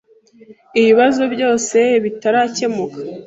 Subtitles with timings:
[0.79, 2.99] Ibibazo byose bitarakemuka.